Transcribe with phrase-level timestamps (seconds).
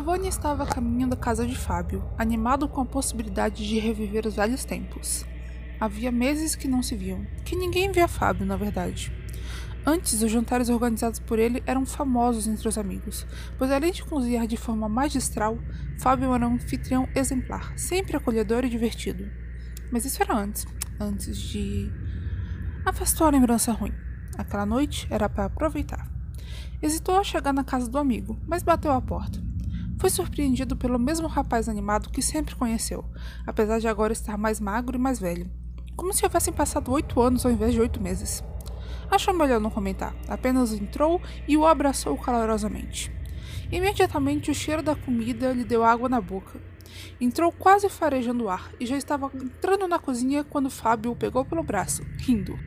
[0.00, 4.34] Giovanni estava a caminho da casa de Fábio, animado com a possibilidade de reviver os
[4.34, 5.26] velhos tempos.
[5.78, 9.12] Havia meses que não se viam, que ninguém via Fábio, na verdade.
[9.84, 13.26] Antes, os jantares organizados por ele eram famosos entre os amigos,
[13.58, 15.58] pois além de cozinhar de forma magistral,
[15.98, 19.30] Fábio era um anfitrião exemplar, sempre acolhedor e divertido.
[19.92, 20.66] Mas isso era antes,
[20.98, 21.92] antes de.
[22.86, 23.92] Afastou a lembrança ruim.
[24.38, 26.10] Aquela noite era para aproveitar.
[26.80, 29.49] Hesitou a chegar na casa do amigo, mas bateu à porta.
[30.00, 33.04] Foi surpreendido pelo mesmo rapaz animado que sempre conheceu,
[33.46, 35.50] apesar de agora estar mais magro e mais velho.
[35.94, 38.42] Como se houvessem passado oito anos ao invés de oito meses.
[39.10, 43.12] Achou melhor não comentar, apenas entrou e o abraçou calorosamente.
[43.70, 46.58] Imediatamente o cheiro da comida lhe deu água na boca.
[47.20, 51.44] Entrou quase farejando o ar e já estava entrando na cozinha quando Fábio o pegou
[51.44, 52.58] pelo braço, rindo.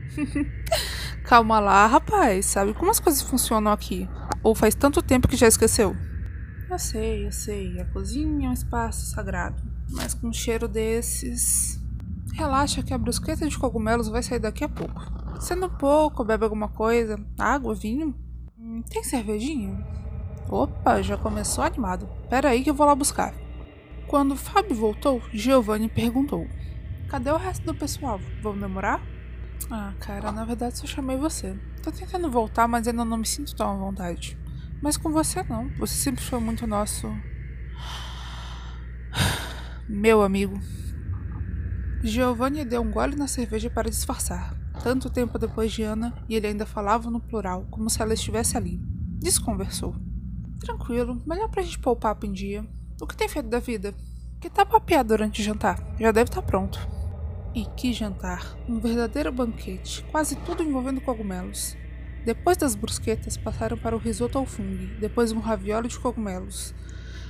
[1.26, 4.08] Calma lá, rapaz, sabe como as coisas funcionam aqui?
[4.40, 5.96] Ou faz tanto tempo que já esqueceu?
[6.70, 7.80] Eu sei, eu sei.
[7.80, 9.62] A cozinha é um espaço sagrado.
[9.90, 11.80] Mas com um cheiro desses.
[12.32, 15.00] Relaxa que a brusqueta de cogumelos vai sair daqui a pouco.
[15.40, 17.20] Sendo pouco, bebe alguma coisa?
[17.38, 18.14] Água, vinho?
[18.58, 19.86] Hum, tem cervejinha?
[20.48, 22.08] Opa, já começou animado.
[22.28, 23.34] Pera aí que eu vou lá buscar.
[24.06, 26.46] Quando Fábio voltou, Giovanni perguntou:
[27.08, 28.20] Cadê o resto do pessoal?
[28.42, 29.00] Vão demorar?
[29.70, 31.56] Ah, cara, na verdade só chamei você.
[31.82, 34.36] Tô tentando voltar, mas ainda não me sinto tão à vontade.
[34.84, 35.70] Mas com você não.
[35.78, 37.10] Você sempre foi muito nosso.
[39.88, 40.60] Meu amigo.
[42.02, 44.54] Giovanni deu um gole na cerveja para disfarçar.
[44.82, 48.58] Tanto tempo depois de Ana, e ele ainda falava no plural, como se ela estivesse
[48.58, 48.78] ali.
[49.22, 49.96] Desconversou.
[50.60, 52.62] Tranquilo, melhor pra gente pôr o papo em dia.
[53.00, 53.94] O que tem feito da vida?
[54.38, 55.82] Que tá papeado durante o jantar?
[55.98, 56.78] Já deve estar tá pronto.
[57.54, 58.54] E que jantar!
[58.68, 61.74] Um verdadeiro banquete, quase tudo envolvendo cogumelos.
[62.24, 66.74] Depois das brusquetas, passaram para o risoto ao fungo, depois um ravioli de cogumelos.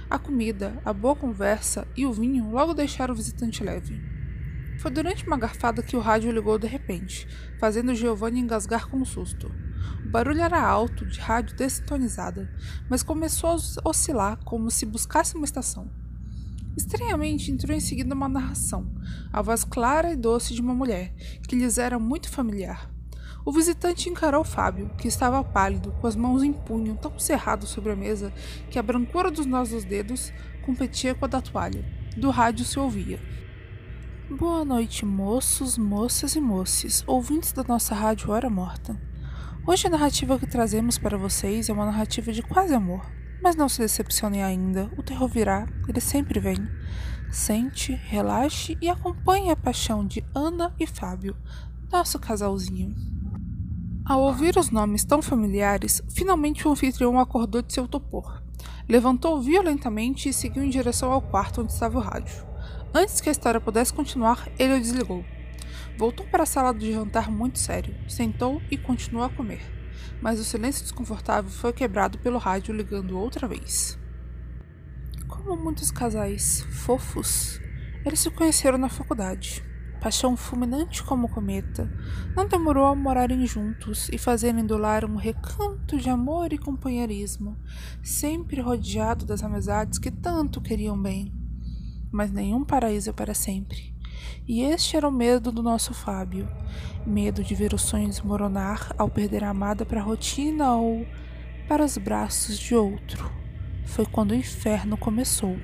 [0.09, 4.01] A comida, a boa conversa e o vinho logo deixaram o visitante leve.
[4.79, 7.27] Foi durante uma garfada que o rádio ligou de repente,
[7.59, 9.51] fazendo Giovanni engasgar com um susto.
[10.05, 12.49] O barulho era alto, de rádio dessintonizada,
[12.89, 15.91] mas começou a oscilar como se buscasse uma estação.
[16.77, 18.95] Estranhamente entrou em seguida uma narração,
[19.33, 21.13] a voz clara e doce de uma mulher,
[21.49, 22.94] que lhes era muito familiar.
[23.47, 27.93] O visitante encarou Fábio, que estava pálido, com as mãos em punho tão cerrado sobre
[27.93, 28.33] a mesa
[28.71, 30.33] que a brancura dos nós dos dedos
[30.65, 31.85] competia com a da toalha.
[32.17, 33.21] Do rádio se ouvia.
[34.31, 38.99] Boa noite, moços, moças e moças, ouvintes da nossa rádio Hora Morta.
[39.67, 43.05] Hoje a narrativa que trazemos para vocês é uma narrativa de quase amor.
[43.43, 46.57] Mas não se decepcionem ainda, o terror virá, ele sempre vem.
[47.31, 51.37] Sente, relaxe e acompanhe a paixão de Ana e Fábio,
[51.93, 53.14] nosso casalzinho.
[54.07, 58.43] Ao ouvir os nomes tão familiares, finalmente o anfitrião acordou de seu topor.
[58.87, 62.45] Levantou violentamente e seguiu em direção ao quarto onde estava o rádio.
[62.93, 65.25] Antes que a história pudesse continuar, ele o desligou.
[65.97, 69.63] Voltou para a sala de jantar muito sério, sentou e continuou a comer.
[70.21, 73.99] Mas o silêncio desconfortável foi quebrado pelo rádio ligando outra vez.
[75.27, 77.59] Como muitos casais fofos,
[78.05, 79.65] eles se conheceram na faculdade
[80.05, 81.91] paixão fulminante como cometa,
[82.37, 87.57] não demorou a morarem juntos e fazerem do lar um recanto de amor e companheirismo,
[88.03, 91.33] sempre rodeado das amizades que tanto queriam bem.
[92.13, 93.95] Mas nenhum paraíso é para sempre.
[94.47, 96.47] E este era o medo do nosso Fábio:
[97.07, 101.07] medo de ver o sonho desmoronar ao perder a amada para a rotina ou
[101.67, 103.33] para os braços de outro.
[103.87, 105.57] Foi quando o inferno começou.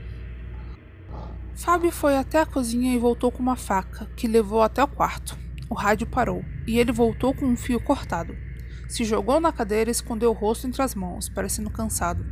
[1.61, 5.39] Fábio foi até a cozinha e voltou com uma faca, que levou até o quarto.
[5.69, 8.35] O rádio parou, e ele voltou com um fio cortado.
[8.89, 12.25] Se jogou na cadeira e escondeu o rosto entre as mãos, parecendo cansado.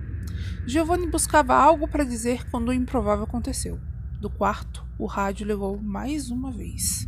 [0.67, 3.79] Giovanni buscava algo para dizer quando o improvável aconteceu.
[4.19, 7.07] Do quarto, o rádio ligou mais uma vez.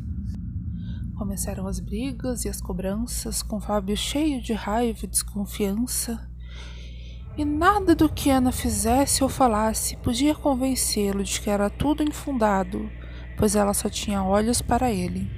[1.17, 6.30] Começaram as brigas e as cobranças, com Fábio cheio de raiva e desconfiança.
[7.37, 12.91] E nada do que Ana fizesse ou falasse podia convencê-lo de que era tudo infundado,
[13.39, 15.31] pois ela só tinha olhos para ele.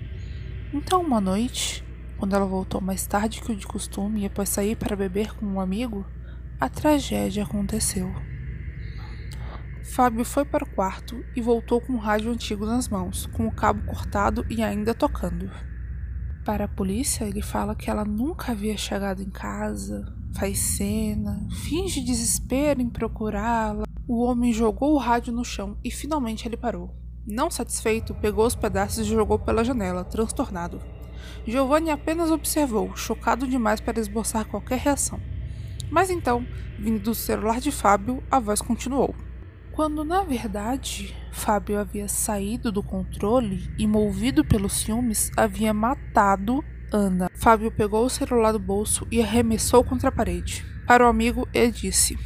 [0.72, 1.84] Então, uma noite,
[2.18, 5.44] quando ela voltou mais tarde que o de costume e após sair para beber com
[5.44, 6.06] um amigo,
[6.58, 8.10] a tragédia aconteceu.
[9.84, 13.52] Fábio foi para o quarto e voltou com o rádio antigo nas mãos, com o
[13.52, 15.50] cabo cortado e ainda tocando.
[16.44, 22.00] Para a polícia, ele fala que ela nunca havia chegado em casa, faz cena, finge
[22.00, 23.84] desespero em procurá-la.
[24.06, 26.94] O homem jogou o rádio no chão e finalmente ele parou.
[27.26, 30.81] Não satisfeito, pegou os pedaços e jogou pela janela, transtornado.
[31.46, 35.20] Giovanni apenas observou, chocado demais para esboçar qualquer reação.
[35.90, 36.46] Mas então,
[36.79, 39.14] vindo do celular de Fábio, a voz continuou.
[39.73, 47.30] Quando na verdade Fábio havia saído do controle e, movido pelos ciúmes, havia matado Ana.
[47.34, 50.64] Fábio pegou o celular do bolso e arremessou contra a parede.
[50.86, 52.18] Para o amigo, ele disse: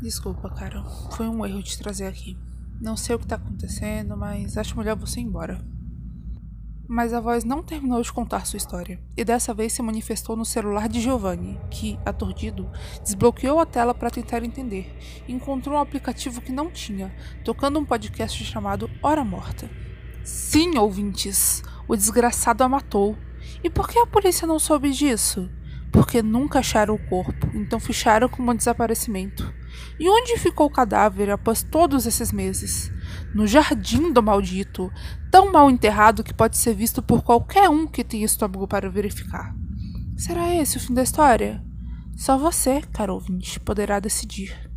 [0.00, 0.84] Desculpa, cara,
[1.16, 2.38] foi um erro te trazer aqui.
[2.80, 5.64] Não sei o que está acontecendo, mas acho melhor você ir embora.
[6.88, 10.44] Mas a voz não terminou de contar sua história, e dessa vez se manifestou no
[10.44, 12.70] celular de Giovanni, que, aturdido,
[13.02, 14.94] desbloqueou a tela para tentar entender
[15.26, 17.14] e encontrou um aplicativo que não tinha,
[17.44, 19.70] tocando um podcast chamado Hora Morta.
[20.22, 23.16] Sim, ouvintes, o desgraçado a matou.
[23.62, 25.50] E por que a polícia não soube disso?
[25.90, 29.52] Porque nunca acharam o corpo, então ficharam como um desaparecimento.
[29.98, 32.90] E onde ficou o cadáver após todos esses meses?
[33.34, 34.92] no jardim do maldito,
[35.30, 39.54] tão mal enterrado que pode ser visto por qualquer um que tenha estômago para verificar.
[40.16, 41.64] Será esse o fim da história?
[42.16, 44.70] Só você, caro ouvinte, poderá decidir.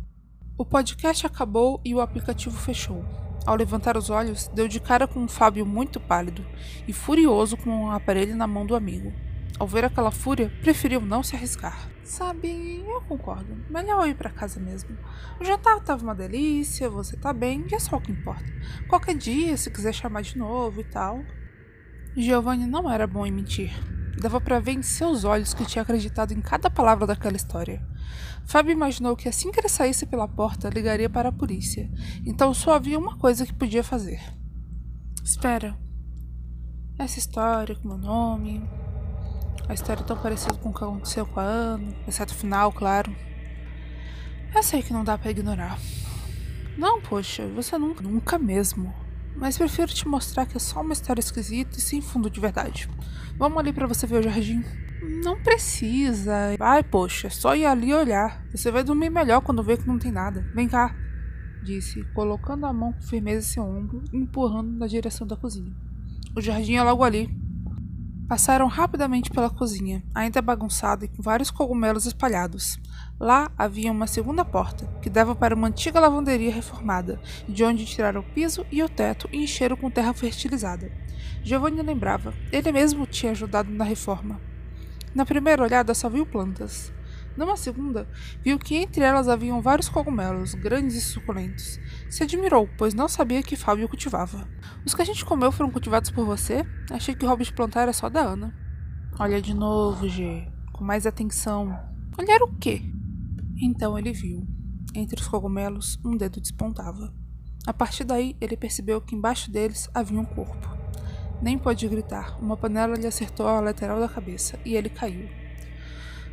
[0.58, 3.04] O podcast acabou e o aplicativo fechou.
[3.46, 6.44] Ao levantar os olhos, deu de cara com um Fábio muito pálido
[6.88, 9.12] e furioso com um aparelho na mão do amigo.
[9.56, 11.88] Ao ver aquela fúria, preferiu não se arriscar.
[12.02, 13.56] Sabe, eu concordo.
[13.70, 14.98] Melhor eu ir para casa mesmo.
[15.40, 18.44] O jantar tava uma delícia, você tá bem, e é só o que importa.
[18.88, 21.22] Qualquer dia, se quiser chamar de novo e tal.
[22.16, 23.72] Giovanni não era bom em mentir.
[24.20, 27.80] Dava para ver em seus olhos que tinha acreditado em cada palavra daquela história.
[28.46, 31.90] Fábio imaginou que assim que ele saísse pela porta, ligaria para a polícia.
[32.24, 34.20] Então só havia uma coisa que podia fazer.
[35.24, 35.76] Espera.
[36.98, 38.62] Essa história com meu nome,
[39.68, 43.14] a história tão parecida com o que aconteceu com a Ana, exceto o final, claro.
[44.54, 45.78] Eu sei que não dá para ignorar.
[46.78, 48.94] Não, poxa, você nunca, nunca mesmo.
[49.34, 52.88] Mas prefiro te mostrar que é só uma história esquisita e sem fundo de verdade.
[53.36, 54.64] Vamos ali para você ver o jardim.
[55.06, 56.56] Não precisa.
[56.58, 58.44] Ai, poxa, é só ir ali olhar.
[58.50, 60.44] Você vai dormir melhor quando vê que não tem nada.
[60.52, 60.96] Vem cá,
[61.62, 65.72] disse, colocando a mão com firmeza em seu ombro e empurrando na direção da cozinha.
[66.36, 67.28] O jardim é logo ali.
[68.28, 72.76] Passaram rapidamente pela cozinha, ainda bagunçada e com vários cogumelos espalhados.
[73.20, 78.22] Lá havia uma segunda porta, que dava para uma antiga lavanderia reformada, de onde tiraram
[78.22, 80.90] o piso e o teto e encheram com terra fertilizada.
[81.44, 84.40] Giovanni lembrava, ele mesmo tinha ajudado na reforma.
[85.16, 86.92] Na primeira olhada só viu plantas.
[87.38, 88.06] Numa segunda,
[88.44, 91.80] viu que entre elas haviam vários cogumelos, grandes e suculentos.
[92.10, 94.46] Se admirou, pois não sabia que Fábio cultivava.
[94.84, 96.66] Os que a gente comeu foram cultivados por você?
[96.90, 98.54] Achei que o hobby de plantar era só da Ana.
[99.18, 100.46] Olha de novo, G.
[100.70, 101.74] Com mais atenção.
[102.18, 102.82] Olhar o quê?
[103.58, 104.46] Então ele viu.
[104.94, 107.10] Entre os cogumelos, um dedo despontava.
[107.66, 110.75] A partir daí, ele percebeu que embaixo deles havia um corpo.
[111.46, 112.36] Nem pôde gritar.
[112.42, 115.28] Uma panela lhe acertou a lateral da cabeça e ele caiu.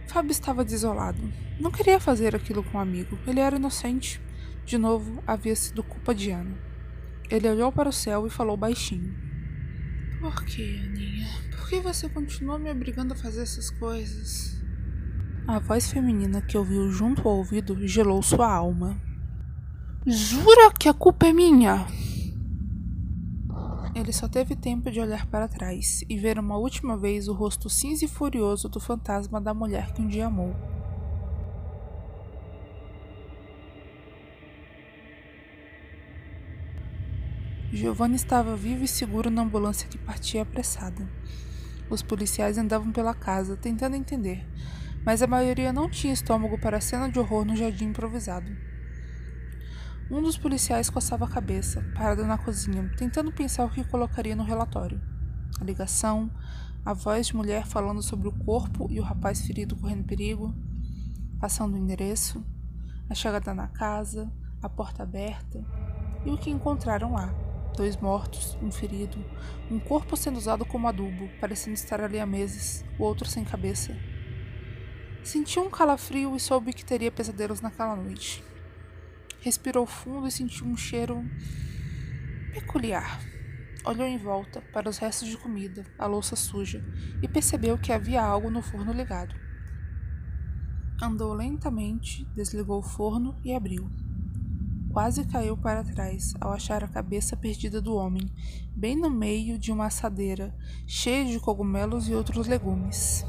[0.08, 1.32] Fábio estava desolado.
[1.60, 3.20] Não queria fazer aquilo com um amigo.
[3.28, 4.20] Ele era inocente.
[4.66, 6.58] De novo, havia sido culpa de Ana.
[7.30, 9.16] Ele olhou para o céu e falou baixinho.
[10.20, 11.30] Por que, Aninha?
[11.52, 14.60] Por que você continua me obrigando a fazer essas coisas?
[15.48, 19.00] A voz feminina que ouviu junto ao ouvido gelou sua alma.
[20.08, 21.86] Jura que a culpa é minha?
[23.96, 27.70] Ele só teve tempo de olhar para trás e ver uma última vez o rosto
[27.70, 30.56] cinza e furioso do fantasma da mulher que um dia amou.
[37.72, 41.08] Giovanni estava vivo e seguro na ambulância que partia apressada.
[41.88, 44.44] Os policiais andavam pela casa, tentando entender,
[45.06, 48.73] mas a maioria não tinha estômago para a cena de horror no jardim improvisado.
[50.14, 54.44] Um dos policiais coçava a cabeça, parado na cozinha, tentando pensar o que colocaria no
[54.44, 55.02] relatório.
[55.60, 56.30] A ligação,
[56.86, 60.54] a voz de mulher falando sobre o corpo e o rapaz ferido correndo perigo,
[61.40, 62.46] passando o endereço,
[63.10, 65.66] a chegada na casa, a porta aberta
[66.24, 67.34] e o que encontraram lá.
[67.76, 69.18] Dois mortos, um ferido,
[69.72, 73.98] um corpo sendo usado como adubo, parecendo estar ali há meses, o outro sem cabeça.
[75.24, 78.53] Sentiu um calafrio e soube que teria pesadelos naquela noite.
[79.44, 81.22] Respirou fundo e sentiu um cheiro
[82.54, 83.20] peculiar.
[83.84, 86.82] Olhou em volta para os restos de comida, a louça suja,
[87.22, 89.36] e percebeu que havia algo no forno ligado.
[91.02, 93.92] Andou lentamente, desligou o forno e abriu.
[94.94, 98.32] Quase caiu para trás ao achar a cabeça perdida do homem,
[98.74, 100.56] bem no meio de uma assadeira
[100.88, 103.26] cheia de cogumelos e outros legumes.